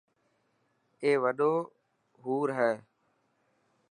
[1.01, 1.53] اي وڏو
[2.21, 2.71] حور هي.